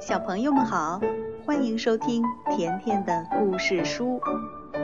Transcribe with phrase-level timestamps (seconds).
[0.00, 0.98] 小朋友们好，
[1.44, 2.24] 欢迎收听
[2.56, 4.18] 甜甜的故事书，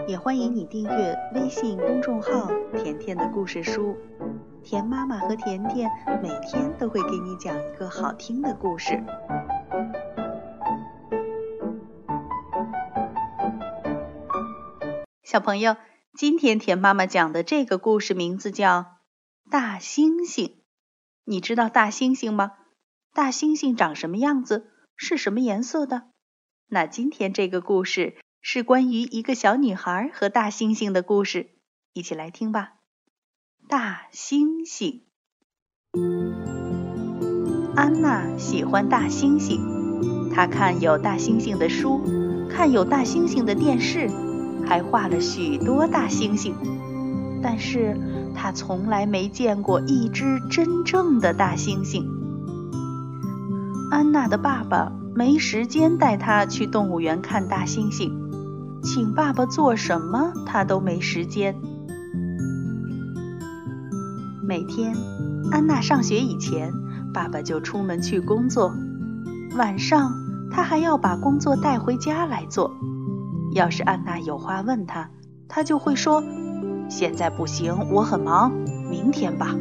[0.06, 3.96] 也欢迎你订阅微信公众号“甜甜的故事书”。
[4.62, 5.90] 甜妈妈和甜甜
[6.22, 9.02] 每天都会给你讲一个好听的故事。
[15.22, 15.76] 小朋友，
[16.14, 18.80] 今天甜妈妈讲的这个故事名字叫
[19.50, 20.48] 《大猩猩》。
[21.24, 22.52] 你知道大猩猩吗？
[23.14, 24.72] 大猩猩长什么样子？
[24.96, 26.04] 是什么颜色的？
[26.68, 31.50] 那今天这个故事是关于一个小女孩和大猩猩的故事，
[31.92, 32.74] 一起来听吧。
[33.68, 35.02] 大猩猩，
[37.74, 42.00] 安娜喜欢大猩猩，她看有大猩猩的书，
[42.48, 44.08] 看有大猩猩的电视，
[44.66, 46.54] 还画了许多大猩猩，
[47.42, 47.96] 但是
[48.34, 52.15] 她从来没见过一只真正的大猩猩。
[53.90, 58.10] 安娜的爸爸没时间带她去动物园看大猩猩，
[58.82, 61.54] 请爸爸做什么她都没时间。
[64.42, 64.94] 每天，
[65.50, 66.72] 安娜上学以前，
[67.14, 68.72] 爸爸就出门去工作，
[69.56, 70.12] 晚上
[70.50, 72.72] 他还要把工作带回家来做。
[73.54, 75.10] 要是安娜有话问他，
[75.48, 76.22] 他就会说
[76.90, 78.52] ：“现在不行，我很忙，
[78.90, 79.54] 明天吧。”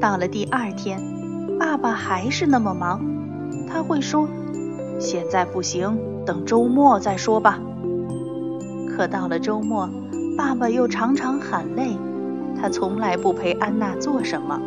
[0.00, 1.21] 到了第二天。
[1.62, 3.00] 爸爸还是那么忙，
[3.68, 4.26] 他会说
[4.98, 5.96] ：“现在不行，
[6.26, 7.60] 等周末再说吧。”
[8.90, 9.88] 可到了周末，
[10.36, 11.96] 爸爸又常常喊累，
[12.60, 14.60] 他从来不陪安娜做什么。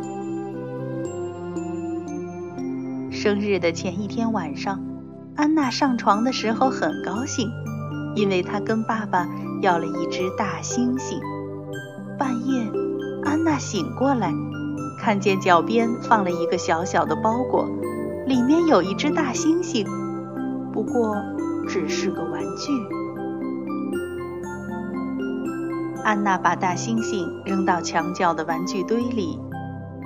[3.12, 4.80] 生日的前一天晚上，
[5.36, 7.52] 安娜上床的时候很高兴，
[8.16, 9.28] 因为她跟爸爸
[9.62, 11.20] 要了一只大猩猩。
[12.18, 12.66] 半夜，
[13.26, 14.34] 安娜醒过来。
[15.06, 17.70] 看见脚边放了一个小小的包裹，
[18.26, 19.86] 里面有一只大猩猩，
[20.74, 21.16] 不过
[21.68, 22.74] 只是个玩具。
[26.04, 29.40] 安娜把大猩猩扔到墙角的玩具堆里，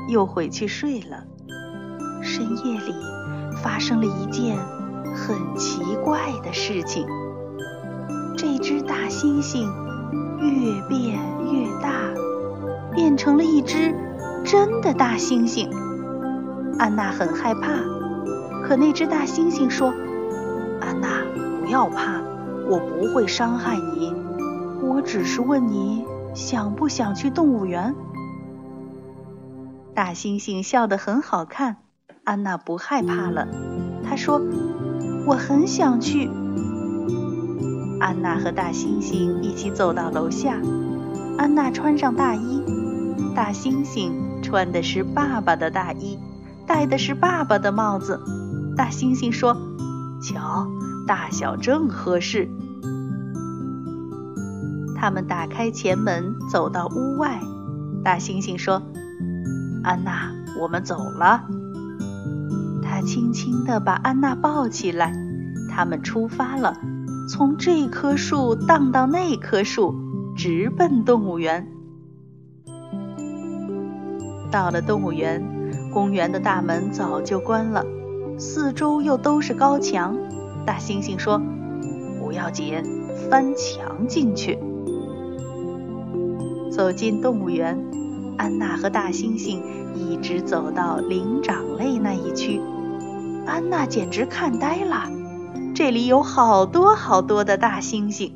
[0.10, 1.24] 又回去睡了。
[2.22, 2.94] 深夜里
[3.64, 4.58] 发生了一件
[5.16, 7.08] 很奇怪的事情，
[8.38, 9.62] 这只大猩猩
[10.42, 11.18] 越变
[11.54, 11.90] 越大，
[12.94, 13.96] 变成了一只。
[14.44, 15.70] 真的大猩猩，
[16.78, 17.72] 安娜很害怕。
[18.64, 19.94] 可那只大猩猩说
[20.82, 21.24] ：“安娜，
[21.60, 22.22] 不要怕，
[22.70, 24.14] 我不会伤害你。
[24.82, 27.96] 我只是问你想不想去动物园。”
[29.96, 31.78] 大猩猩笑得很好看，
[32.24, 33.48] 安娜不害怕了。
[34.04, 34.42] 她说
[35.26, 36.30] ：“我很想去。”
[38.00, 40.58] 安娜和大猩猩一起走到楼下，
[41.38, 42.64] 安娜穿上大衣，
[43.36, 44.29] 大猩猩。
[44.50, 46.18] 穿的是爸爸的大衣，
[46.66, 48.20] 戴的是爸爸的帽子。
[48.76, 49.56] 大猩猩说
[50.24, 50.68] ：“瞧，
[51.06, 52.50] 大小正合适。”
[54.98, 57.40] 他们打开前门，走到屋外。
[58.04, 58.82] 大猩猩说
[59.86, 61.44] ：“安娜，我们走了。”
[62.82, 65.14] 他轻轻地把安娜抱起来。
[65.70, 66.76] 他们出发了，
[67.30, 69.94] 从这棵树荡到那棵树，
[70.36, 71.72] 直奔动物园。
[74.52, 75.44] 到了动物园，
[75.94, 77.86] 公园的大门早就关了，
[78.38, 80.18] 四周又都是高墙。
[80.66, 81.42] 大猩猩说
[82.20, 82.84] ：“不要紧，
[83.30, 84.58] 翻墙进去。”
[86.72, 87.78] 走进动物园，
[88.38, 89.62] 安娜和大猩猩
[89.94, 92.62] 一直走到灵长类那一区。
[93.46, 95.10] 安娜简直看呆了，
[95.76, 98.32] 这里有好多好多的大猩猩。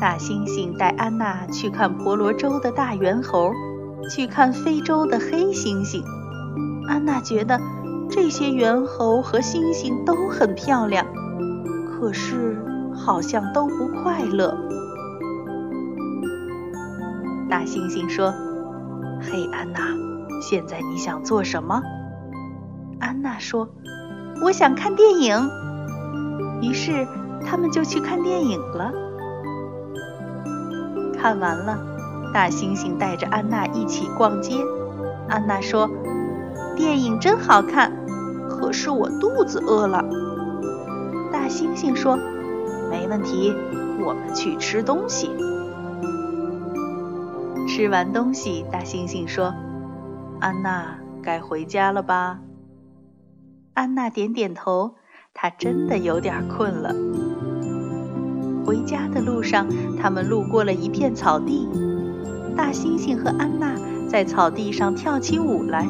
[0.00, 3.52] 大猩猩带安娜去看婆罗洲的大猿猴。
[4.10, 6.02] 去看非洲的黑猩猩，
[6.88, 7.58] 安娜觉得
[8.10, 11.06] 这些猿猴和猩猩都很漂亮，
[11.86, 12.56] 可是
[12.94, 14.56] 好像都不快乐。
[17.48, 18.32] 大猩猩说
[19.22, 19.80] ：“嘿，安娜，
[20.42, 21.82] 现在你想做什么？”
[23.00, 23.68] 安娜说
[24.44, 25.48] ：“我想看电影。”
[26.62, 27.06] 于是
[27.44, 28.92] 他们就去看电影了。
[31.18, 31.91] 看完了。
[32.32, 34.54] 大猩猩带着安娜一起逛街。
[35.28, 35.88] 安娜说
[36.76, 37.92] ：“电影真好看，
[38.48, 40.04] 可是我肚子饿了。”
[41.32, 42.16] 大猩猩说
[42.90, 43.54] ：“没问题，
[44.04, 45.30] 我们去吃东西。”
[47.68, 49.54] 吃完东西，大猩猩说
[50.40, 52.40] ：“安娜，该回家了吧？”
[53.74, 54.96] 安娜点点头，
[55.32, 56.94] 她真的有点困了。
[58.66, 59.66] 回家的路上，
[59.98, 61.68] 他们路过了一片草地。
[62.56, 63.74] 大猩猩和安娜
[64.08, 65.88] 在草地上跳起舞来，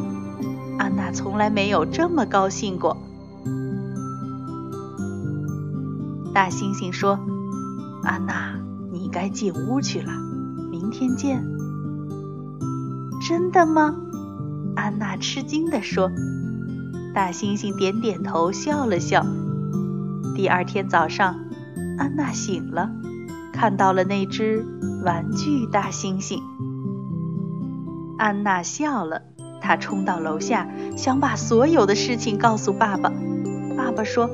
[0.79, 2.97] 安娜从来没有这么高兴过。
[6.35, 7.19] 大猩猩说
[8.05, 8.55] ：“安娜，
[8.93, 10.12] 你该进屋去了，
[10.70, 11.44] 明天见。”
[13.29, 13.94] 真的吗？
[14.75, 16.11] 安娜吃惊地说。
[17.14, 19.26] 大猩猩点点头，笑了笑。
[20.35, 21.37] 第二天早上，
[21.99, 22.91] 安娜醒了，
[23.53, 24.64] 看到了那只
[25.05, 26.41] 玩具大猩猩。
[28.22, 29.20] 安娜笑了，
[29.60, 33.12] 她冲到楼下，想把所有的事情告诉爸爸。
[33.76, 34.30] 爸爸说：“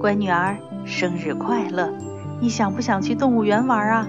[0.00, 0.56] 乖女儿，
[0.86, 1.92] 生日快乐！
[2.40, 4.08] 你想不想去动物园玩啊？”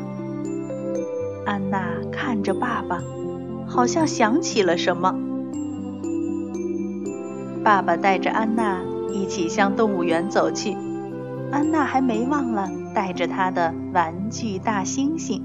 [1.45, 3.01] 安娜看着爸爸，
[3.67, 5.13] 好像想起了什么。
[7.65, 8.79] 爸爸带着安娜
[9.11, 10.77] 一起向动物园走去，
[11.51, 15.41] 安娜还没忘了带着她的玩具大猩猩。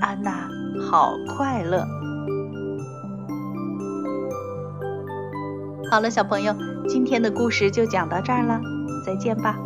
[0.00, 0.48] 安娜
[0.90, 1.86] 好快乐。
[5.94, 6.52] 好了，小朋友，
[6.88, 8.60] 今天的故事就讲到这儿了，
[9.06, 9.56] 再见吧。